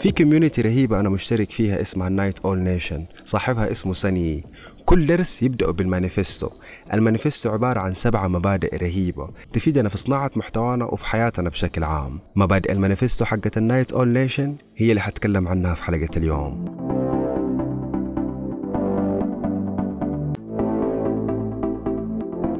في 0.00 0.10
community 0.10 0.62
رهيبة 0.62 1.00
أنا 1.00 1.08
مشترك 1.08 1.50
فيها 1.50 1.80
اسمها 1.80 2.08
Night 2.08 2.38
Owl 2.38 2.58
Nation 2.58 3.04
صاحبها 3.24 3.70
اسمه 3.70 3.94
سني 3.94 4.42
كل 4.84 5.06
درس 5.06 5.42
يبدأ 5.42 5.70
بالمانيفستو. 5.70 6.50
المانيفستو 6.94 7.50
عبارة 7.50 7.80
عن 7.80 7.94
سبعة 7.94 8.28
مبادئ 8.28 8.76
رهيبة 8.76 9.28
تفيدنا 9.52 9.88
في 9.88 9.98
صناعة 9.98 10.30
محتوانا 10.36 10.84
وفي 10.84 11.06
حياتنا 11.06 11.48
بشكل 11.48 11.84
عام. 11.84 12.20
مبادئ 12.36 12.72
المانيفستو 12.72 13.24
حقة 13.24 13.50
ال 13.56 13.62
Night 13.62 13.92
Owl 13.92 14.08
Nation 14.08 14.56
هي 14.76 14.90
اللي 14.90 15.00
حتكلم 15.00 15.48
عنها 15.48 15.74
في 15.74 15.82
حلقة 15.82 16.10
اليوم. 16.16 16.87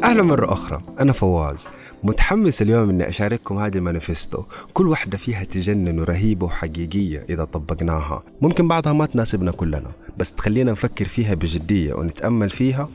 أهلا 0.08 0.22
مرة 0.22 0.52
أخرى. 0.52 0.82
أنا 1.00 1.12
فواز. 1.12 1.68
متحمس 2.02 2.62
اليوم 2.62 2.90
إني 2.90 3.08
أشارككم 3.08 3.58
هذه 3.58 3.76
المانيفستو. 3.76 4.42
كل 4.74 4.88
واحدة 4.88 5.18
فيها 5.18 5.44
تجنن 5.44 6.00
ورهيبة 6.00 6.46
وحقيقية 6.46 7.26
إذا 7.30 7.44
طبقناها. 7.44 8.22
ممكن 8.40 8.68
بعضها 8.68 8.92
ما 8.92 9.06
تناسبنا 9.06 9.50
كلنا 9.50 9.90
بس 10.18 10.32
تخلينا 10.32 10.72
نفكر 10.72 11.04
فيها 11.04 11.34
بجدية 11.34 11.94
ونتأمل 11.94 12.50
فيها 12.50 12.88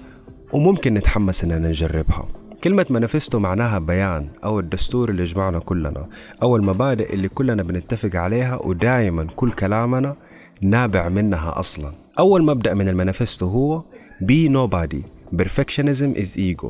وممكن 0.54 0.94
نتحمس 0.94 1.44
إننا 1.44 1.70
نجربها. 1.70 2.28
كلمة 2.64 2.86
مانيفستو 2.90 3.40
معناها 3.40 3.80
بيان 3.80 4.30
أو 4.44 4.60
الدستور 4.60 5.10
اللي 5.10 5.24
يجمعنا 5.24 5.60
كلنا 5.60 6.08
أو 6.44 6.56
المبادئ 6.56 7.14
اللي 7.14 7.30
كلنا 7.30 7.64
بنتفق 7.64 8.16
عليها 8.16 8.56
ودائما 8.56 9.28
كل 9.36 9.52
كلامنا 9.52 10.16
نابع 10.62 11.10
منها 11.10 11.60
أصلا. 11.60 11.92
أول 12.20 12.44
مبدأ 12.44 12.74
من 12.74 12.90
المانيفستو 12.90 13.48
هو 13.48 13.84
be 14.24 14.50
nobody. 14.50 15.04
Perfectionism 15.44 16.12
is 16.24 16.38
ego. 16.38 16.70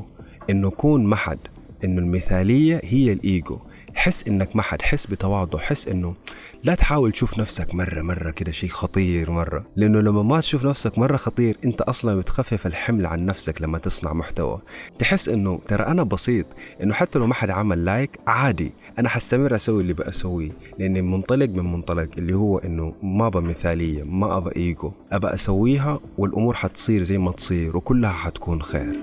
إنه 0.50 0.70
كون 0.70 1.06
محد 1.06 1.40
إنه 1.84 2.02
المثالية 2.02 2.82
هي 2.84 3.14
الإيجو. 3.14 3.60
حس 3.96 4.28
إنك 4.28 4.56
محد 4.56 4.82
حس 4.82 5.08
بتواضع 5.08 5.60
حس 5.60 5.88
إنه 5.88 6.16
لا 6.64 6.76
تحاول 6.76 7.12
تشوف 7.12 7.40
نفسك 7.40 7.76
مرة 7.76 8.02
مرة 8.02 8.32
كده 8.32 8.52
شيء 8.52 8.70
خطير 8.70 9.32
مرة. 9.32 9.66
لأنه 9.76 10.00
لما 10.00 10.24
ما 10.24 10.40
تشوف 10.40 10.66
نفسك 10.66 10.98
مرة 10.98 11.18
خطير 11.18 11.58
أنت 11.66 11.82
أصلا 11.82 12.16
بتخفف 12.16 12.68
الحمل 12.68 13.06
عن 13.06 13.26
نفسك 13.26 13.62
لما 13.62 13.78
تصنع 13.78 14.14
محتوى. 14.14 14.60
تحس 15.00 15.30
أنه 15.30 15.60
ترى 15.68 15.84
أنا 15.84 16.04
بسيط 16.04 16.46
أنه 16.84 16.94
حتى 16.94 17.20
لو 17.20 17.28
ما 17.28 17.34
حد 17.34 17.50
عمل 17.50 17.86
لايك 17.86 18.20
عادي. 18.28 18.72
أنا 19.00 19.10
حستمر 19.10 19.56
أسوي 19.56 19.82
اللي 19.82 19.94
بأسويه 19.94 20.52
لأني 20.80 21.02
منطلق 21.02 21.50
من 21.50 21.72
منطلق 21.72 22.10
اللي 22.18 22.34
هو 22.34 22.58
أنه 22.58 22.96
ما 23.04 23.28
أبى 23.28 23.40
مثالية 23.40 24.04
ما 24.04 24.38
أبى 24.38 24.52
إيجو. 24.56 24.92
أبى 25.12 25.28
أسويها 25.28 26.00
والأمور 26.18 26.54
حتصير 26.54 27.04
زي 27.04 27.18
ما 27.18 27.32
تصير 27.32 27.78
وكلها 27.78 28.12
حتكون 28.12 28.62
خير. 28.62 29.02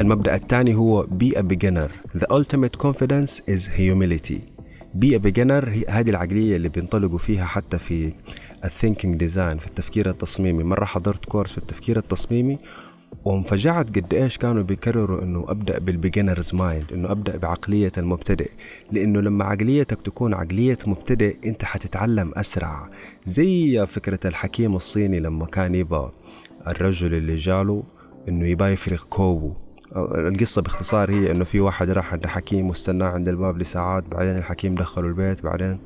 المبدأ 0.00 0.34
الثاني 0.34 0.74
هو 0.74 1.06
be 1.06 1.36
a 1.36 1.42
beginner. 1.42 1.90
The 2.18 2.26
ultimate 2.30 2.78
confidence 2.78 3.42
is 3.46 3.66
humility. 3.78 4.40
Be 4.98 5.14
a 5.14 5.18
beginner 5.18 5.68
هذه 5.88 6.10
العقلية 6.10 6.56
اللي 6.56 6.68
بينطلقوا 6.68 7.18
فيها 7.18 7.44
حتى 7.44 7.78
في 7.78 8.12
ال 8.64 8.70
thinking 8.70 9.16
design 9.16 9.58
في 9.58 9.66
التفكير 9.66 10.10
التصميمي. 10.10 10.64
مرة 10.64 10.84
حضرت 10.84 11.24
course 11.24 11.52
في 11.52 11.58
التفكير 11.58 11.96
التصميمي 11.96 12.58
وانفجعت 13.24 13.98
قد 13.98 14.14
إيش 14.14 14.38
كانوا 14.38 14.62
بيكرروا 14.62 15.22
إنه 15.22 15.44
أبدأ 15.48 15.78
بال 15.78 15.91
beginner's 15.91 16.54
mind 16.54 16.84
إنه 16.92 17.12
أبدأ 17.12 17.36
بعقلية 17.36 17.92
المبتدئ. 17.98 18.50
لإنه 18.92 19.20
لما 19.20 19.44
عقليتك 19.44 20.02
تكون 20.02 20.34
عقلية 20.34 20.78
مبتدئ 20.86 21.36
أنت 21.44 21.64
حتتعلم 21.64 22.32
أسرع. 22.36 22.90
زي 23.24 23.86
فكرة 23.86 24.20
الحكيم 24.24 24.76
الصيني 24.76 25.20
لما 25.20 25.46
كان 25.46 25.74
يبغى 25.74 26.10
الرجل 26.66 27.14
اللي 27.14 27.36
جاله 27.36 27.82
إنه 28.28 28.46
يبغى 28.46 28.72
يفرغ 28.72 29.02
كوبه 29.10 29.69
القصة 29.96 30.62
باختصار 30.62 31.10
هي 31.10 31.30
إنه 31.30 31.44
في 31.44 31.60
واحد 31.60 31.90
راح 31.90 32.12
عند 32.12 32.26
حكيم 32.26 32.68
واستناه 32.68 33.06
عند 33.06 33.28
الباب 33.28 33.58
لساعات 33.58 34.04
بعدين 34.08 34.36
الحكيم 34.36 34.74
دخله 34.74 35.06
البيت 35.06 35.42
بعدين 35.42 35.78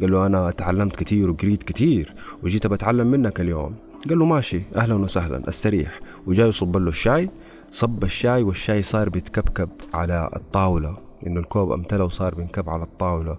قال 0.00 0.10
له 0.10 0.26
أنا 0.26 0.50
تعلمت 0.50 0.96
كثير 0.96 1.30
وقريت 1.30 1.62
كثير 1.62 2.14
وجيت 2.42 2.66
بتعلم 2.66 3.10
منك 3.10 3.40
اليوم. 3.40 3.72
قال 4.08 4.18
له 4.18 4.24
ماشي 4.24 4.62
أهلا 4.76 4.94
وسهلا 4.94 5.48
استريح 5.48 6.00
وجاي 6.26 6.48
يصب 6.48 6.76
له 6.76 6.88
الشاي 6.88 7.30
صب 7.70 8.04
الشاي 8.04 8.42
والشاي 8.42 8.82
صار 8.82 9.08
بيتكبكب 9.08 9.68
على 9.94 10.30
الطاولة 10.36 10.94
إنه 11.26 11.40
الكوب 11.40 11.72
امتلى 11.72 12.02
وصار 12.02 12.34
بينكب 12.34 12.70
على 12.70 12.82
الطاولة. 12.82 13.36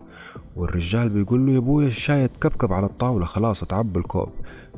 والرجال 0.55 1.09
بيقول 1.09 1.45
له 1.45 1.53
يا 1.53 1.57
أبوي 1.57 1.87
الشاي 1.87 2.25
اتكبكب 2.25 2.73
على 2.73 2.85
الطاولة 2.85 3.25
خلاص 3.25 3.63
اتعب 3.63 3.97
الكوب 3.97 4.29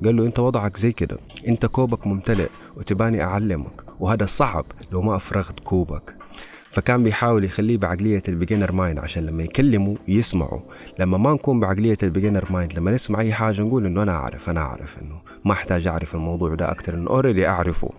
قال 0.06 0.16
له 0.16 0.26
انت 0.26 0.40
وضعك 0.40 0.78
زي 0.78 0.92
كده 0.92 1.18
انت 1.48 1.66
كوبك 1.66 2.08
ممتلئ 2.08 2.48
وتباني 2.78 3.24
أعلمك 3.24 3.84
وهذا 4.00 4.26
صعب 4.26 4.66
لو 4.92 5.02
ما 5.02 5.16
أفرغت 5.16 5.60
كوبك. 5.60 6.16
فكان 6.64 7.04
بيحاول 7.04 7.44
يخليه 7.44 7.78
بعقلية 7.78 8.24
ال 8.28 8.32
beginner 8.32 8.72
mind 8.72 9.00
عشان 9.00 9.26
لما 9.26 9.44
يكلموا 9.44 9.96
يسمعوا. 10.08 10.60
لما 11.00 11.18
ما 11.18 11.34
نكون 11.34 11.60
بعقلية 11.60 11.98
ال 12.04 12.08
beginner 12.08 12.46
mind 12.50 12.74
لما 12.74 12.92
نسمع 12.92 13.20
أي 13.20 13.34
حاجة 13.34 13.62
نقول 13.62 13.86
إنه 13.86 14.04
أنا 14.04 14.12
أعرف 14.12 14.50
أنا 14.50 14.62
أعرف 14.62 14.98
إنه 15.02 15.16
ما 15.46 15.52
أحتاج 15.54 15.88
أعرف 15.88 16.16
الموضوع 16.16 16.56
ده 16.56 16.72
أكتر 16.72 16.94
إنه 16.96 17.10
already 17.10 17.48
أعرفه. 17.48 17.90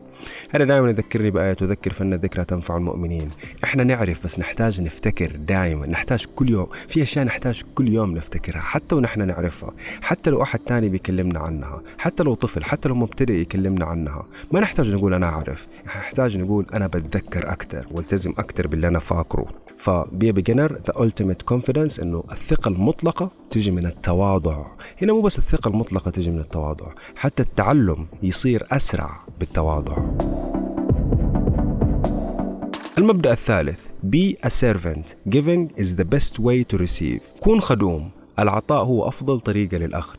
هذا 0.50 0.64
دائما 0.64 0.88
يذكرني 0.88 1.30
بآية 1.30 1.52
تذكر 1.52 1.92
فإن 1.92 2.12
الذكرى 2.12 2.44
تنفع 2.44 2.76
المؤمنين. 2.76 3.30
إحنا 3.64 3.84
نعرف 3.84 4.24
بس 4.24 4.38
نحتاج 4.38 4.80
نفتكر 4.80 5.36
دائما 5.36 5.86
نحتاج 5.86 6.26
كل 6.36 6.50
يوم 6.50 6.66
في 6.88 7.02
أشياء 7.02 7.24
نحتاج 7.24 7.62
كل 7.74 7.88
يوم 7.88 8.14
نفتكرها 8.14 8.60
حتى 8.60 8.94
ونحن 8.94 9.26
نعرفها 9.26 9.72
حتى 10.02 10.30
لو 10.30 10.42
أحد 10.42 10.58
تاني 10.58 10.88
بيكلمنا 10.88 11.38
عنها 11.38 11.80
حتى 11.98 12.22
لو 12.22 12.34
طفل 12.34 12.64
حتى 12.64 12.88
لو 12.88 12.94
مبتدئ 12.94 13.32
يكلمنا 13.32 13.84
عنها. 13.84 14.26
ما 14.52 14.60
نحتاج 14.60 14.94
نقول 14.94 15.14
أنا 15.14 15.26
أعرف 15.26 15.66
نحتاج 15.86 16.36
نقول 16.36 16.66
أنا 16.74 16.86
بتذكر 16.86 17.52
أكتر 17.52 17.86
والتزم 17.90 18.34
أكتر 18.38 18.66
باللي 18.66 18.88
أنا 18.88 18.98
فاكره. 18.98 19.46
ف 19.84 20.32
be 20.32 20.40
beginner 20.40 20.72
the 20.72 20.92
ultimate 20.92 21.42
confidence 21.44 22.00
إنه 22.00 22.24
الثقة 22.32 22.68
المطلقة 22.68 23.30
تجي 23.50 23.70
من 23.70 23.86
التواضع. 23.86 24.66
هنا 25.02 25.12
مو 25.12 25.20
بس 25.20 25.38
الثقة 25.38 25.68
المطلقة 25.68 26.10
تجي 26.10 26.30
من 26.30 26.38
التواضع 26.38 26.86
حتى 27.16 27.42
التعلم 27.42 28.06
يصير 28.22 28.64
أسرع 28.70 29.20
بالتواضع. 29.40 29.96
المبدأ 32.98 33.32
الثالث 33.32 33.78
Be 34.10 34.36
a 34.42 34.50
servant. 34.50 35.06
Giving 35.34 35.62
is 35.82 35.94
the 36.00 36.04
best 36.04 36.38
way 36.38 36.64
to 36.72 36.78
receive. 36.78 37.20
كون 37.40 37.60
خدوم. 37.60 38.10
العطاء 38.38 38.84
هو 38.84 39.08
أفضل 39.08 39.40
طريقة 39.40 39.76
للأخذ. 39.76 40.16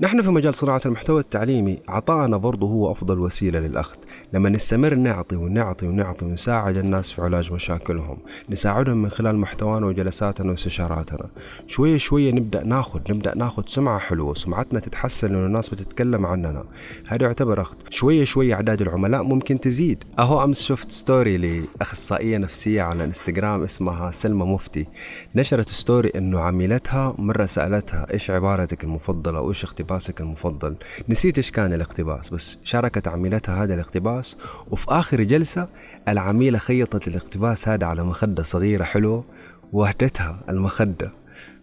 نحن 0.00 0.22
في 0.22 0.30
مجال 0.30 0.54
صناعة 0.54 0.80
المحتوى 0.86 1.20
التعليمي 1.20 1.78
عطائنا 1.88 2.36
برضه 2.36 2.66
هو 2.66 2.92
أفضل 2.92 3.18
وسيلة 3.18 3.60
للأخذ. 3.60 3.96
لما 4.32 4.48
نستمر 4.48 4.94
نعطي 4.94 5.36
ونعطي 5.36 5.86
ونعطي 5.86 6.24
ونساعد 6.24 6.76
الناس 6.76 7.12
في 7.12 7.22
علاج 7.22 7.52
مشاكلهم 7.52 8.18
نساعدهم 8.50 9.02
من 9.02 9.08
خلال 9.08 9.36
محتوانا 9.36 9.86
وجلساتنا 9.86 10.50
واستشاراتنا. 10.50 11.28
شوية 11.66 11.96
شوية 11.96 12.32
نبدأ 12.32 12.64
ناخذ 12.64 13.00
نبدأ 13.10 13.34
ناخذ 13.34 13.62
سمعة 13.66 13.98
حلوة 13.98 14.34
سمعتنا 14.34 14.80
تتحسن 14.80 15.32
لأن 15.32 15.46
الناس 15.46 15.68
بتتكلم 15.68 16.26
عننا. 16.26 16.64
هذا 17.06 17.26
يعتبر 17.26 17.60
أخذ. 17.60 17.76
شوية 17.90 18.24
شوية 18.24 18.54
أعداد 18.54 18.82
العملاء 18.82 19.22
ممكن 19.22 19.60
تزيد. 19.60 20.04
أهو 20.18 20.44
أمس 20.44 20.62
شفت 20.62 20.90
ستوري 20.90 21.36
لأخصائية 21.36 22.38
نفسية 22.38 22.82
على 22.82 22.96
الانستغرام 22.96 23.62
اسمها 23.62 24.10
سلمى 24.10 24.44
مفتي. 24.44 24.86
نشرت 25.34 25.68
ستوري 25.68 26.08
إنه 26.08 26.40
عميلتها 26.40 27.14
مرة 27.18 27.46
سألتها 27.46 28.06
إيش 28.12 28.30
عبارتك 28.30 28.84
المفضلة؟ 28.84 29.40
وإيش 29.40 29.64
اقتباسك 29.88 30.20
المفضل. 30.20 30.76
نسيت 31.08 31.38
إيش 31.38 31.50
كان 31.50 31.72
الاقتباس 31.72 32.30
بس 32.30 32.58
شاركت 32.64 33.08
عميلتها 33.08 33.64
هذا 33.64 33.74
الاقتباس 33.74 34.36
وفي 34.70 34.86
آخر 34.88 35.22
جلسة 35.22 35.66
العميلة 36.08 36.58
خيطت 36.58 37.08
الاقتباس 37.08 37.68
هذا 37.68 37.86
على 37.86 38.04
مخدة 38.04 38.42
صغيرة 38.42 38.84
حلوة 38.84 39.22
وهدتها 39.72 40.40
المخدة. 40.48 41.12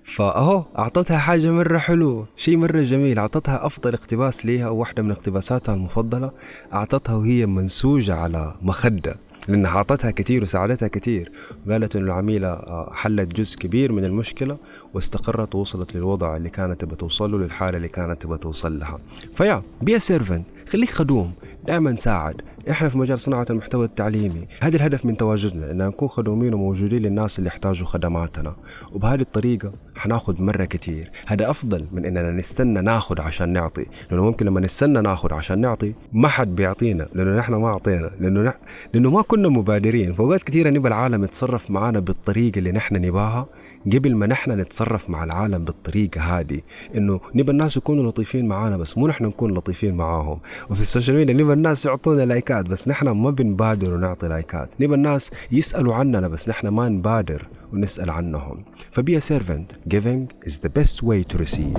فأهو 0.03 0.65
أعطتها 0.77 1.17
حاجة 1.17 1.51
مرة 1.51 1.77
حلوة 1.77 2.27
شيء 2.37 2.57
مرة 2.57 2.81
جميل. 2.81 3.19
أعطتها 3.19 3.65
أفضل 3.65 3.93
اقتباس 3.93 4.45
ليها 4.45 4.69
وواحدة 4.69 5.03
من 5.03 5.11
اقتباساتها 5.11 5.75
المفضلة 5.75 6.31
أعطتها 6.73 7.15
وهي 7.15 7.45
منسوجة 7.45 8.15
على 8.15 8.55
مخدة. 8.61 9.15
لأنها 9.47 9.77
أعطتها 9.77 10.11
كثير 10.11 10.43
وساعدتها 10.43 10.87
كثير 10.87 11.31
وقالت 11.67 11.95
إنه 11.95 12.05
العميلة 12.05 12.59
حلت 12.91 13.35
جزء 13.35 13.57
كبير 13.57 13.91
من 13.91 14.05
المشكلة 14.05 14.57
واستقرت 14.93 15.55
ووصلت 15.55 15.95
للوضع 15.95 16.35
اللي 16.35 16.49
كانت 16.49 16.81
تبى 16.81 16.95
توصل 16.95 17.31
له 17.31 17.37
للحالة 17.37 17.77
اللي 17.77 17.87
كانت 17.87 18.21
تبى 18.21 18.37
توصل 18.37 18.79
لها. 18.79 18.99
ف 19.35 19.61
be 19.81 19.99
a 19.99 20.05
servant 20.05 20.45
خليك 20.67 20.89
خدوم 20.89 21.33
دائما 21.67 21.95
ساعد. 21.95 22.41
إحنا 22.69 22.89
في 22.89 22.97
مجال 22.97 23.19
صناعة 23.19 23.45
المحتوى 23.49 23.85
التعليمي. 23.85 24.47
هذا 24.61 24.75
الهدف 24.75 25.05
من 25.05 25.17
تواجدنا 25.17 25.71
ان 25.71 25.77
نكون 25.77 26.07
خدومين 26.07 26.53
وموجودين 26.53 27.01
للناس 27.01 27.39
اللي 27.39 27.47
يحتاجوا 27.47 27.87
خدماتنا. 27.87 28.55
وبهذه 28.91 29.21
الطريقة 29.21 29.73
حناخذ 29.95 30.41
مرة 30.41 30.65
كتير. 30.65 31.11
هذا 31.27 31.49
أفضل 31.49 31.85
من 31.91 32.05
إننا 32.05 32.31
نستنى 32.31 32.81
ناخذ 32.81 33.21
عشان 33.21 33.49
نعطي. 33.53 33.85
لأنه 34.11 34.23
ممكن 34.23 34.45
لما 34.45 34.59
نستنى 34.59 35.01
ناخذ 35.01 35.33
عشان 35.33 35.61
نعطي 35.61 35.93
ما 36.13 36.27
حد 36.27 36.55
بيعطينا. 36.55 37.07
لأنه 37.13 37.37
نحن 37.37 37.53
ما 37.53 37.67
أعطينا. 37.67 38.11
لأنه 38.19 38.41
نح... 38.41 38.57
لأنه 38.93 39.09
ما 39.09 39.21
كنا 39.21 39.49
مبادرين. 39.49 40.13
فوقات 40.13 40.43
كثيرة 40.43 40.69
نبى 40.69 40.87
العالم 40.87 41.23
يتصرف 41.23 41.71
معنا 41.71 41.99
بالطريقة 41.99 42.59
اللي 42.59 42.71
نحن 42.71 42.95
نباها. 42.95 43.47
قبل 43.93 44.15
ما 44.15 44.27
نحن 44.27 44.51
نتصرف 44.51 45.09
مع 45.09 45.23
العالم 45.23 45.63
بالطريقة 45.63 46.21
هذه 46.21 46.61
إنه 46.95 47.19
نبى 47.35 47.51
الناس 47.51 47.77
يكونوا 47.77 48.11
لطيفين 48.11 48.47
معانا 48.47 48.77
بس 48.77 48.97
مو 48.97 49.07
نحن 49.07 49.25
نكون 49.25 49.53
لطيفين 49.53 49.95
معاهم. 49.95 50.39
وفي 50.69 50.81
ال 50.81 50.86
social 50.86 51.17
media 51.17 51.33
نبى 51.33 51.53
الناس 51.53 51.85
يعطونا 51.85 52.21
لايكات 52.21 52.65
بس 52.65 52.87
نحن 52.87 53.09
ما 53.09 53.29
بنبادر 53.29 53.93
ونعطي 53.93 54.27
لايكات. 54.27 54.81
نبى 54.81 54.95
الناس 54.95 55.31
يسألوا 55.51 55.95
عننا 55.95 56.27
بس 56.27 56.49
نحن 56.49 56.67
ما 56.67 56.89
نبادر 56.89 57.47
ونسأل 57.73 58.09
عنهم. 58.09 58.63
ف 58.91 59.01
be 59.01 59.21
servant. 59.21 59.89
Giving 59.89 60.49
is 60.49 60.53
the 60.53 60.69
best 60.69 61.03
way 61.03 61.23
to 61.33 61.37
receive. 61.37 61.77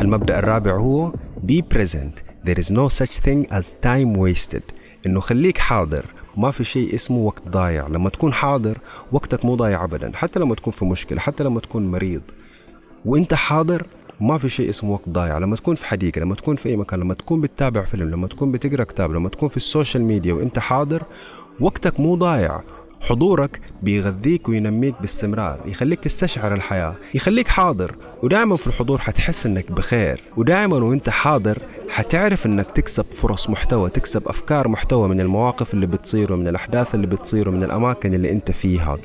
المبدأ 0.00 0.38
الرابع 0.38 0.76
هو 0.76 1.12
be 1.46 1.62
present. 1.74 2.22
There 2.46 2.58
is 2.58 2.70
no 2.70 2.88
such 2.88 3.18
thing 3.18 3.46
as 3.50 3.64
time 3.82 4.14
wasted. 4.14 4.62
إنه 5.06 5.20
خليك 5.20 5.58
حاضر. 5.58 6.04
ما 6.40 6.50
في 6.50 6.64
شيء 6.64 6.94
اسمه 6.94 7.18
وقت 7.18 7.48
ضايع. 7.48 7.88
لما 7.88 8.08
تكون 8.08 8.32
حاضر 8.32 8.78
وقتك 9.12 9.44
مو 9.44 9.54
ضايع 9.54 9.84
ابدا 9.84 10.12
حتى 10.14 10.40
لما 10.40 10.54
تكون 10.54 10.72
في 10.72 10.84
مشكلة 10.84 11.20
حتى 11.20 11.44
لما 11.44 11.60
تكون 11.60 11.90
مريض. 11.90 12.22
وإنت 13.04 13.34
حاضر 13.34 13.86
ما 14.20 14.38
في 14.38 14.48
شيء 14.48 14.70
اسمه 14.70 14.90
وقت 14.90 15.08
ضايع. 15.08 15.38
لما 15.38 15.56
تكون 15.56 15.74
في 15.74 15.86
حديقة 15.86 16.20
لما 16.20 16.34
تكون 16.34 16.56
في 16.56 16.68
أي 16.68 16.76
مكان 16.76 17.00
لما 17.00 17.14
تكون 17.14 17.40
بتتابع 17.40 17.84
فيلم 17.84 18.10
لما 18.10 18.26
تكون 18.26 18.52
بتقرأ 18.52 18.84
كتاب 18.84 19.12
لما 19.12 19.28
تكون 19.28 19.48
في 19.48 19.56
ال 19.56 19.63
social 19.63 20.04
media 20.04 20.34
وإنت 20.34 20.58
حاضر 20.58 21.02
وقتك 21.60 22.00
مو 22.00 22.14
ضايع. 22.16 22.60
حضورك 23.00 23.60
بيغذيك 23.82 24.48
وينميك 24.48 24.94
باستمرار 25.00 25.60
يخليك 25.66 26.00
تستشعر 26.00 26.54
الحياة 26.54 26.94
يخليك 27.14 27.48
حاضر. 27.48 27.94
ودائما 28.22 28.56
في 28.56 28.66
الحضور 28.66 28.98
حتحس 28.98 29.46
إنك 29.46 29.72
بخير. 29.72 30.20
ودائما 30.36 30.76
وإنت 30.76 31.10
حاضر 31.10 31.58
حتعرف 31.90 32.46
إنك 32.46 32.70
تكسب 32.70 33.04
فرص 33.04 33.50
محتوى 33.50 33.90
تكسب 33.90 34.28
أفكار 34.28 34.68
محتوى 34.68 35.08
من 35.08 35.20
المواقف 35.20 35.74
اللي 35.74 35.86
بتصير 35.86 36.32
ومن 36.32 36.48
الأحداث 36.48 36.94
اللي 36.94 37.06
بتصير 37.06 37.48
ومن 37.48 37.62
الأماكن 37.62 38.14
اللي 38.14 38.30
أنت 38.30 38.50
فيها. 38.50 38.98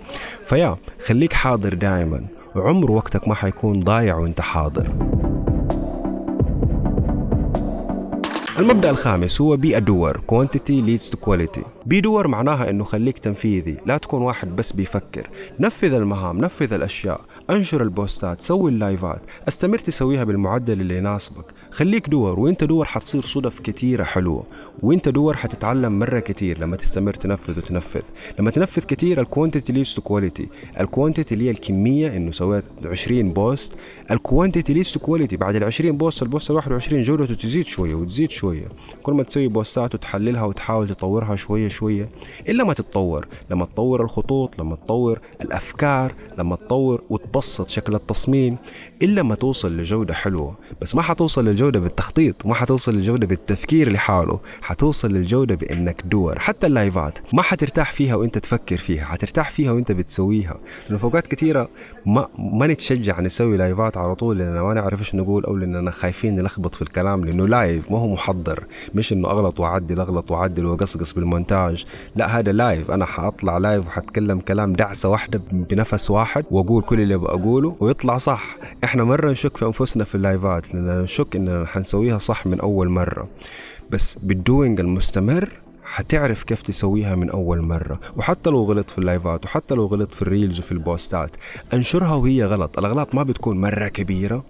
فيا 0.46 0.76
خليك 1.06 1.34
حاضر 1.34 1.74
دائما 1.74 2.26
وعمر 2.56 2.92
وقتك 2.92 3.28
ما 3.28 3.36
حيكون 3.36 3.80
ضايع 3.80 4.18
وأنت 4.18 4.42
حاضر. 4.42 4.88
المبدأ 8.60 8.90
الخامس 8.90 9.42
هو 9.42 9.58
بي 9.58 9.78
أدور 9.78 10.22
quantity 10.32 10.82
leads 10.88 11.10
to 11.10 11.18
quality. 11.30 11.75
بي 11.86 12.02
دور 12.02 12.28
معناها 12.28 12.70
إنه 12.70 12.84
خليك 12.84 13.20
تنفيذي 13.20 13.78
لا 13.86 13.98
تكون 13.98 14.22
واحد 14.22 14.56
بس 14.56 14.72
بيفكر. 14.72 15.30
نفذ 15.60 15.94
المهام 15.94 16.38
نفذ 16.38 16.74
الأشياء 16.74 17.22
أنشر 17.50 17.82
البوستات 17.82 18.42
سوي 18.42 18.72
اللايفات. 18.72 19.22
أستمر 19.48 19.78
تسويها 19.78 20.24
بالمعدل 20.24 20.82
اللي 20.82 20.98
يناسبك. 20.98 21.46
خليك 21.72 22.10
doer 22.10 22.40
وإنت 22.40 22.64
doer 22.64 22.86
حتصير 22.86 23.22
صدف 23.22 23.60
كتيرة 23.60 24.04
حلوة. 24.04 24.44
وإنت 24.82 25.10
doer 25.10 25.38
حتتعلم 25.38 26.00
مرة 26.00 26.20
كتير 26.20 26.60
لما 26.60 26.76
تستمر 26.76 27.14
تنفذ 27.14 27.58
وتنفذ. 27.58 28.02
لما 28.40 28.52
تنفذ 28.52 28.84
كتير 28.84 29.22
ال 29.22 29.28
quantity 29.28 29.84
to 29.84 30.02
quality 30.02 30.48
ال 30.80 30.86
quantity 30.86 31.34
اللي 31.34 31.46
هي 31.46 31.52
الكمية 31.52 32.18
إنه 32.18 32.32
سويت 32.32 32.64
20 32.86 33.34
post. 33.34 33.74
ال 34.12 34.20
quantity 34.20 34.84
to 34.84 35.00
quality 35.00 35.38
بعد 35.38 35.56
ال 35.56 35.64
20 35.64 35.98
post 35.98 36.24
ال 36.24 36.29
post 36.29 36.52
ال 36.52 36.56
21 36.56 37.02
جودته 37.02 37.36
تزيد 37.36 37.66
شوية 37.66 37.96
وتزيد 37.96 38.32
شوية. 38.32 38.68
كل 39.04 39.14
ما 39.14 39.24
تسوي 39.24 39.48
بوستات 39.48 39.96
وتحللها 39.96 40.44
وتحاول 40.44 40.88
تطورها 40.88 41.36
شوية 41.36 41.75
شوية 41.76 42.10
إلا 42.50 42.64
ما 42.64 42.74
تتطور. 42.74 43.28
لما 43.50 43.66
تطور 43.66 44.02
الخطوط 44.04 44.60
لما 44.60 44.76
تطور 44.76 45.20
الأفكار 45.42 46.14
لما 46.38 46.56
تطور 46.56 47.02
وتبسط 47.10 47.70
شكل 47.70 47.96
التصميم 47.96 48.58
إلا 49.02 49.24
ما 49.24 49.36
توصل 49.36 49.78
لجودة 49.78 50.14
حلوة. 50.14 50.56
بس 50.82 50.96
ما 50.96 51.02
حتوصل 51.02 51.46
للجودة 51.46 51.80
بالتخطيط 51.80 52.46
ما 52.46 52.54
حتوصل 52.54 52.94
للجودة 52.94 53.28
بالتفكير 53.28 53.92
لحاله 53.92 54.40
حتوصل 54.62 55.12
للجودة 55.12 55.56
بإنك 55.56 56.02
doer 56.06 56.40
حتى 56.40 56.68
اللايفات 56.68 57.20
ما 57.34 57.42
حترتاح 57.42 57.92
فيها 57.92 58.16
وإنت 58.16 58.38
تفكر 58.38 58.78
فيها 58.78 59.06
حترتاح 59.06 59.52
فيها 59.52 59.72
وإنت 59.72 59.92
بتسويها. 59.92 60.58
لأنه 60.86 60.98
في 60.98 61.04
أوقات 61.04 61.28
كثيرة 61.28 61.70
ما 62.06 62.28
ما 62.40 62.68
نتشجع 62.68 63.20
نسوي 63.20 63.58
لايفات 63.58 63.98
على 63.98 64.16
طول 64.16 64.38
لأننا 64.38 64.64
ما 64.64 64.74
نعرف 64.74 65.00
إيش 65.00 65.16
نقول 65.16 65.46
أو 65.46 65.56
لأننا 65.56 65.92
خايفين 65.92 66.36
نلخبط 66.36 66.76
في 66.76 66.82
الكلام 66.82 67.26
لأنه 67.26 67.48
live 67.48 67.92
ما 67.92 67.98
هو 67.98 68.14
محضر. 68.14 68.64
مش 68.96 69.14
إنه 69.14 69.28
أغلط 69.30 69.60
وأعدل 69.60 70.00
أغلط 70.00 70.32
وأعدل 70.32 70.66
وأقصقص 70.66 71.14
بالمونتاج. 71.14 71.65
لا 72.16 72.40
هذا 72.40 72.52
live 72.52 72.92
أنا 72.92 73.06
حأطلع 73.06 73.58
live 73.58 73.88
وحتكلم 73.88 74.40
كلام 74.40 74.74
دعسة 74.74 75.10
واحدة 75.10 75.42
بنفس 75.52 76.12
واحد 76.12 76.46
وأقول 76.52 76.84
كل 76.84 77.02
اللي 77.02 77.18
بقوله 77.18 77.76
ويطلع 77.80 78.18
صح. 78.18 78.58
إحنا 78.84 79.04
مرة 79.04 79.32
نشك 79.32 79.58
في 79.58 79.66
أنفسنا 79.66 80.04
في 80.04 80.16
اللايفات 80.16 80.74
لأننا 80.74 81.02
نشك 81.02 81.36
إننا 81.36 81.66
حنسويها 81.66 82.18
صح 82.18 82.48
من 82.48 82.60
أول 82.60 82.90
مرة. 82.90 83.28
بس 83.90 84.18
بال 84.24 84.40
doing 84.40 84.80
المستمر 84.80 85.50
حتعرف 85.84 86.44
كيف 86.44 86.62
تسويها 86.62 87.16
من 87.16 87.30
أول 87.30 87.62
مرة. 87.62 88.00
وحتى 88.18 88.50
لو 88.50 88.64
غلط 88.64 88.90
في 88.90 88.98
اللايفات 88.98 89.46
وحتى 89.46 89.76
لو 89.76 89.86
غلط 89.86 90.14
في 90.14 90.22
ال 90.22 90.28
reels 90.28 90.60
وفي 90.60 90.72
البوستات 90.72 91.36
انشرها 91.74 92.16
وهي 92.16 92.46
غلط. 92.46 92.80
الأغلاط 92.80 93.16
ما 93.16 93.24
بتكون 93.24 93.62
مرة 93.62 93.88
كبيرة. 93.88 94.44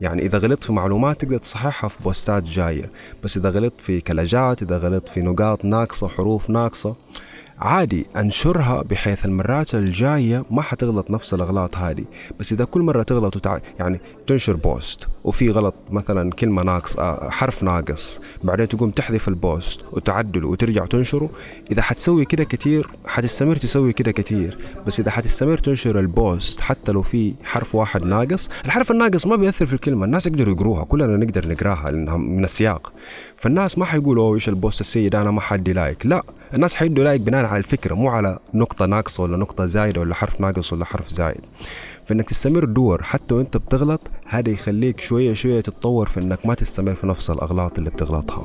يعني 0.00 0.22
إذا 0.22 0.38
غلطت 0.38 0.64
في 0.64 0.72
معلومات 0.72 1.20
تقدر 1.20 1.38
تصححها 1.38 1.88
في 1.88 2.02
بوستات 2.02 2.42
جاية. 2.42 2.90
بس 3.24 3.36
إذا 3.36 3.48
غلطت 3.48 3.80
في 3.80 4.00
كلمات 4.00 4.62
إذا 4.62 4.78
غلطت 4.78 5.08
في 5.08 5.20
نقاط 5.20 5.64
ناقصة 5.64 6.08
حروف 6.08 6.50
ناقصة 6.50 6.96
عادي 7.60 8.06
انشرها 8.16 8.82
بحيث 8.82 9.24
المرات 9.24 9.74
الجاية 9.74 10.42
ما 10.50 10.62
حتغلط 10.62 11.10
نفس 11.10 11.34
الأغلاط 11.34 11.76
هذه. 11.76 12.04
بس 12.40 12.52
إذا 12.52 12.64
كل 12.64 12.80
مرة 12.80 13.02
تغلط 13.02 13.36
وتع... 13.36 13.58
يعني 13.78 14.00
تنشر 14.26 14.56
post 14.56 15.06
وفي 15.24 15.50
غلط 15.50 15.74
مثلا 15.90 16.30
كلمة 16.30 16.62
ناقص 16.62 16.96
آه، 16.98 17.30
حرف 17.30 17.62
ناقص 17.62 18.20
بعدين 18.44 18.68
تقوم 18.68 18.90
تحذف 18.90 19.28
ال 19.28 19.38
post 19.38 19.80
وتعدله 19.92 20.48
وترجع 20.48 20.86
تنشره 20.86 21.30
إذا 21.72 21.82
حتسوي 21.82 22.24
كده 22.24 22.44
كتير 22.44 22.88
حتستمر 23.06 23.56
تسوي 23.56 23.92
كده 23.92 24.12
كتير. 24.12 24.58
بس 24.86 25.00
إذا 25.00 25.10
حتستمر 25.10 25.58
تنشر 25.58 26.00
ال 26.00 26.12
post 26.12 26.60
حتى 26.60 26.92
لو 26.92 27.02
في 27.02 27.34
حرف 27.44 27.74
واحد 27.74 28.04
ناقص 28.04 28.48
الحرف 28.64 28.90
الناقص 28.90 29.26
ما 29.26 29.36
بيأثر 29.36 29.66
في 29.66 29.72
الكلمة 29.72 30.04
الناس 30.04 30.26
يقدروا 30.26 30.54
يقروها 30.54 30.84
كلنا 30.84 31.16
نقدر 31.16 31.48
نقراها 31.48 31.90
لأنها 31.90 32.16
من 32.16 32.44
السياق. 32.44 32.92
فالناس 33.36 33.78
ما 33.78 33.84
حيقولوا 33.84 34.34
إيش 34.34 34.48
ال 34.48 34.54
post 34.54 34.80
السيء 34.80 35.10
ده؟ 35.10 35.22
أنا 35.22 35.30
ما 35.30 35.40
حدي 35.40 35.72
like 35.72 36.06
لا 36.06 36.22
الناس 36.54 36.74
حيدوا 36.74 37.04
like 37.04 37.20
بناء 37.20 37.49
على 37.50 37.58
الفكرة 37.58 37.94
مو 37.94 38.08
على 38.08 38.38
نقطة 38.54 38.86
ناقصة 38.86 39.22
ولا 39.22 39.36
نقطة 39.36 39.66
زايدة 39.66 40.00
ولا 40.00 40.14
حرف 40.14 40.40
ناقص 40.40 40.72
ولا 40.72 40.84
حرف 40.84 41.08
زايد. 41.08 41.40
فإنك 42.06 42.28
تستمر 42.28 42.64
تدور 42.64 43.02
حتى 43.02 43.34
وإنت 43.34 43.56
بتغلط 43.56 44.00
هذا 44.26 44.50
يخليك 44.50 45.00
شوية 45.00 45.34
شوية 45.34 45.60
تتطور 45.60 46.08
في 46.08 46.20
إنك 46.20 46.46
ما 46.46 46.54
تستمر 46.54 46.94
في 46.94 47.06
نفس 47.06 47.30
الأغلاط 47.30 47.78
اللي 47.78 47.90
بتغلطها. 47.90 48.44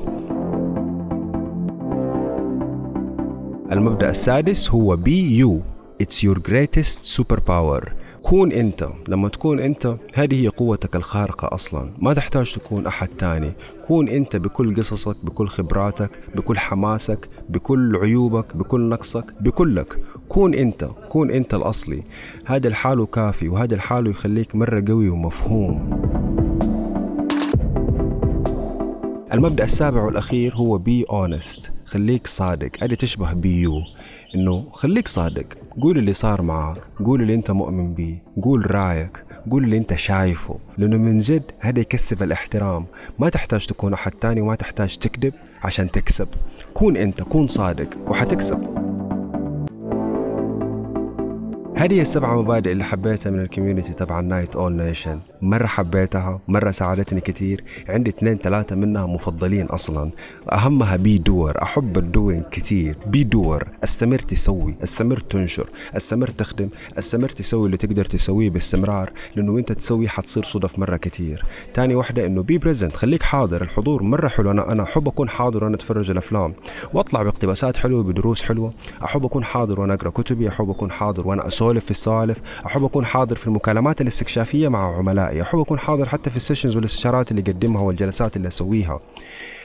المبدأ 3.71 4.09
السادس 4.09 4.69
هو 4.71 4.95
be 4.95 5.37
you. 5.37 5.61
It's 6.03 6.23
your 6.27 6.37
greatest 6.49 7.17
superpower. 7.17 7.89
كون 8.25 8.51
أنت 8.51 8.87
لما 9.07 9.29
تكون 9.29 9.59
أنت 9.59 9.97
هذه 10.13 10.43
هي 10.43 10.47
قوتك 10.47 10.95
الخارقة 10.95 11.55
أصلا. 11.55 11.89
ما 11.97 12.13
تحتاج 12.13 12.53
تكون 12.53 12.87
أحد 12.87 13.07
تاني. 13.07 13.51
كون 13.87 14.09
أنت 14.09 14.35
بكل 14.35 14.75
قصصك 14.75 15.15
بكل 15.23 15.47
خبراتك 15.47 16.09
بكل 16.35 16.57
حماسك 16.57 17.29
بكل 17.49 17.95
عيوبك 18.01 18.55
بكل 18.55 18.89
نقصك 18.89 19.33
بكلك. 19.41 19.99
كون 20.29 20.53
أنت 20.53 20.83
كون 21.09 21.31
أنت 21.31 21.53
الأصلي. 21.53 22.03
هذا 22.45 22.67
الحال 22.67 23.11
كافي 23.11 23.49
وهذا 23.49 23.75
الحال 23.75 24.07
يخليك 24.07 24.55
مرة 24.55 24.83
قوي 24.87 25.09
ومفهوم. 25.09 26.24
المبدأ 29.35 29.63
السابع 29.63 30.03
والأخير 30.03 30.55
هو 30.55 30.77
be 30.77 31.05
honest 31.09 31.71
خليك 31.85 32.27
صادق. 32.27 32.69
هذه 32.81 32.93
تشبه 32.93 33.33
be 33.33 33.52
you 33.52 33.81
إنه 34.35 34.67
خليك 34.73 35.07
صادق. 35.07 35.45
قول 35.81 35.97
اللي 35.97 36.13
صار 36.13 36.41
معك 36.41 36.77
قول 37.05 37.21
اللي 37.21 37.35
أنت 37.35 37.51
مؤمن 37.51 37.93
بيه 37.93 38.23
قول 38.41 38.71
رأيك. 38.71 39.23
قول 39.51 39.63
اللي 39.63 39.77
أنت 39.77 39.95
شايفه. 39.95 40.59
لأنه 40.77 40.97
من 40.97 41.19
جد 41.19 41.51
هذا 41.59 41.79
يكسب 41.79 42.23
الاحترام. 42.23 42.85
ما 43.19 43.29
تحتاج 43.29 43.65
تكون 43.65 43.93
أحد 43.93 44.11
تاني 44.11 44.41
وما 44.41 44.55
تحتاج 44.55 44.97
تكذب 44.97 45.33
عشان 45.63 45.91
تكسب. 45.91 46.27
كون 46.73 46.97
أنت 46.97 47.23
كون 47.23 47.47
صادق 47.47 47.89
وحتكسب. 48.07 48.84
هذه 51.77 52.01
السبع 52.01 52.35
مبادئ 52.35 52.71
اللي 52.71 52.83
حبيتها 52.83 53.29
من 53.29 53.39
ال 53.39 53.44
community 53.44 53.93
تبع 53.93 54.19
ال 54.19 54.25
Night 54.25 54.55
Owl 54.55 54.73
Nation 54.73 55.19
مرة 55.41 55.65
حبيتها 55.65 56.39
مرة 56.47 56.71
ساعدتني 56.71 57.21
كثير 57.21 57.63
عندي 57.89 58.09
اثنين 58.09 58.37
ثلاثة 58.37 58.75
منها 58.75 59.05
مفضلين 59.05 59.65
أصلا. 59.65 60.11
أهمها 60.51 60.95
be 60.95 61.17
doer 61.17 61.61
أحب 61.61 61.97
ال 61.97 62.05
doing 62.05 62.43
كثير 62.51 62.97
be 63.07 63.23
doer 63.23 63.67
أستمر 63.83 64.19
تسوي. 64.19 64.75
أستمر 64.83 65.17
تنشر. 65.17 65.69
أستمر 65.97 66.27
تخدم. 66.27 66.69
أستمر 66.97 67.29
تسوي 67.29 67.65
اللي 67.65 67.77
تقدر 67.77 68.05
تسويه 68.05 68.49
باستمرار 68.49 69.11
لأنه 69.35 69.57
انت 69.57 69.71
تسوي 69.71 70.07
حتصير 70.07 70.43
صدف 70.43 70.79
مرة 70.79 70.97
كثير 70.97 71.45
تاني 71.73 71.95
واحدة 71.95 72.25
إنه 72.25 72.43
be 72.43 72.57
present 72.57 72.93
خليك 72.93 73.23
حاضر. 73.23 73.61
الحضور 73.61 74.03
مرة 74.03 74.27
حلو. 74.27 74.51
أنا 74.51 74.71
أنا 74.71 74.83
أحب 74.83 75.07
أكون 75.07 75.29
حاضر 75.29 75.63
وأنا 75.63 75.75
أتفرج 75.75 76.11
الأفلام. 76.11 76.53
وأطلع 76.93 77.23
باقتباسات 77.23 77.77
حلوة 77.77 78.03
بدروس 78.03 78.43
حلوة. 78.43 78.73
أحب 79.03 79.25
أكون 79.25 79.43
حاضر 79.43 79.79
وأنا 79.79 79.93
أقرأ 79.93 80.09
كتبي. 80.09 80.49
أحب 80.49 80.69
أكون 80.69 80.91
حاضر 80.91 81.27
وأنا 81.27 81.47
اسولف 81.47 81.64
أسولف 81.65 81.85
في 81.85 81.91
السوالف. 81.91 82.37
أحب 82.65 82.83
أكون 82.83 83.05
حاضر 83.05 83.35
في 83.35 83.47
المكالمات 83.47 84.01
الاستكشافية 84.01 84.67
مع 84.67 84.97
عملائي. 84.97 85.41
أحب 85.41 85.59
أكون 85.59 85.79
حاضر 85.79 86.09
حتى 86.09 86.29
في 86.29 86.37
ال 86.37 86.41
sessions 86.41 86.75
والاستشارات 86.75 87.31
اللي 87.31 87.41
أقدمها 87.41 87.81
والجلسات 87.81 88.37
اللي 88.37 88.47
أسويها. 88.47 88.99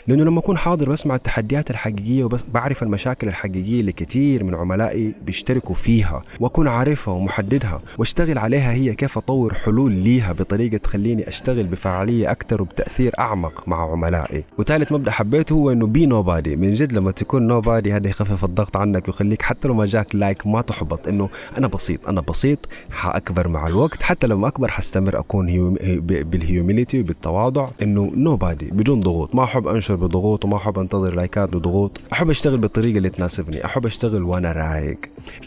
لأنه 0.07 0.25
لما 0.25 0.38
أكون 0.38 0.59
حاضر 0.59 0.88
بسمع 0.90 1.14
التحديات 1.14 1.71
الحقيقية 1.71 2.25
وبس 2.25 2.45
بعرف 2.54 2.83
المشاكل 2.83 3.28
الحقيقية 3.28 3.80
اللي 3.80 3.92
كثير 3.92 4.45
من 4.45 4.54
عملائي 4.54 5.14
بيشتركوا 5.23 5.75
فيها 5.75 6.23
وأكون 6.40 6.69
عارفها 6.69 7.14
ومحددها 7.14 7.78
وأشتغل 7.99 8.38
عليها 8.38 8.73
هي 8.73 8.95
كيف 8.95 9.19
أطور 9.19 9.54
حلول 9.54 9.92
ليها 9.92 10.33
بطريقة 10.33 10.76
تخليني 10.76 11.28
أشتغل 11.28 11.64
بفعالية 11.64 12.30
أكثر 12.30 12.62
وبتأثير 12.62 13.12
أعمق 13.19 13.69
مع 13.69 13.92
عملائي. 13.92 14.45
وثالث 14.59 14.92
مبدأ 14.92 15.11
حبيته 15.11 15.52
هو 15.52 15.71
إنه 15.73 15.87
be 15.87 16.07
nobody 16.07 16.57
من 16.57 16.75
جد 16.75 16.92
لما 16.92 17.11
تكون 17.11 17.47
nobody 17.47 17.92
هذا 17.92 18.09
يخفف 18.09 18.45
الضغط 18.45 18.76
عنك 18.76 19.09
ويخليك 19.09 19.42
حتى 19.42 19.69
لو 19.69 19.75
ما 19.75 19.87
جاك 19.87 20.14
like 20.14 20.47
ما 20.47 20.61
تحبط 20.61 21.09
إنه 21.09 21.28
أنا 21.59 21.66
بسيط 21.66 22.09
أنا 22.09 22.21
بسيط 22.21 22.59
حأكبر 22.90 23.49
مع 23.49 23.66
الوقت 23.66 24.02
حتى 24.02 24.26
لما 24.26 24.49
أكبر 24.49 24.69
حستمر 24.69 25.19
أكون 25.19 25.49
hu 25.49 25.76
بال 26.00 26.21
humility 26.21 27.00
وبالتواضع 27.00 27.69
إنه 27.83 28.12
nobody 28.14 28.71
بدون 28.71 29.00
ضغوط. 29.00 29.35
ما 29.35 29.45
أحب 29.45 29.69
أنشر 29.69 29.89
بضغوط 29.97 30.44
وما 30.44 30.56
أحب 30.56 30.78
أنتظر 30.78 31.14
لايكات 31.14 31.49
بضغوط. 31.49 32.00
أحب 32.12 32.30
أشتغل 32.30 32.59
بالطريقة 32.59 32.97
اللي 32.99 33.11
تناسبني. 33.11 33.64
أحب 33.64 33.87
أشتغل 33.87 34.23
وأنا 34.23 34.52
رايق. 34.52 34.99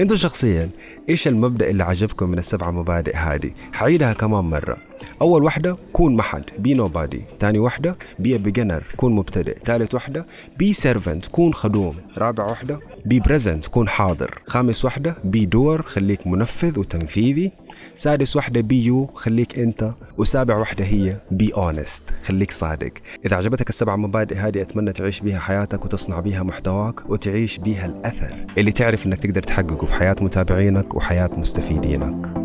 أنتم 0.01 0.15
شخصيا 0.15 0.69
إيش 1.09 1.27
المبدأ 1.27 1.69
اللي 1.69 1.83
عجبكم 1.83 2.29
من 2.29 2.39
السبعة 2.39 2.71
مبادئ 2.71 3.15
هذه؟ 3.15 3.51
حعيدها 3.73 4.13
كمان 4.13 4.45
مرة. 4.45 4.77
أول 5.22 5.43
وحدة 5.43 5.75
كون 5.93 6.15
محد 6.15 6.43
be 6.60 6.74
nobody 6.74 7.22
ثاني 7.39 7.60
وحدة 7.60 7.95
be 8.19 8.38
beginner 8.38 8.83
كون 8.95 9.12
مبتدئ. 9.12 9.57
ثالث 9.65 9.95
وحدة 9.95 10.25
be 10.57 10.74
servant 10.74 11.25
كون 11.25 11.53
خدوم. 11.53 11.95
رابع 12.17 12.45
وحدة 12.45 12.79
be 13.05 13.19
present 13.19 13.67
كون 13.67 13.88
حاضر. 13.88 14.41
خامس 14.45 14.86
وحدة 14.86 15.15
be 15.24 15.45
doer 15.45 15.81
خليك 15.81 16.27
منفذ 16.27 16.79
وتنفيذي. 16.79 17.51
سادس 17.95 18.36
وحدة 18.36 18.62
be 18.62 18.86
you 18.86 19.10
خليك 19.13 19.60
أنت. 19.60 19.93
وسابع 20.17 20.57
وحدة 20.57 20.86
هي 20.86 21.17
be 21.31 21.53
honest 21.53 22.03
خليك 22.25 22.51
صادق. 22.51 22.91
إذا 23.25 23.36
عجبتك 23.36 23.69
السبع 23.69 23.95
مبادئ 23.95 24.36
هذه 24.36 24.62
أتمنى 24.62 24.91
تعيش 24.91 25.19
بيها 25.19 25.39
حياتك 25.39 25.86
وتصنع 25.86 26.19
بيها 26.19 26.43
محتواك 26.43 27.10
وتعيش 27.10 27.57
بيها 27.57 27.86
الأثر. 27.86 28.45
اللي 28.57 28.72
تعرف 28.72 29.05
إنك 29.05 29.19
تقدر 29.19 29.43
تحققه 29.43 29.86
في 29.86 29.93
حياة 29.93 30.15
متابعينك 30.22 30.95
وحياة 30.95 31.29
مستفيدينك. 31.38 32.42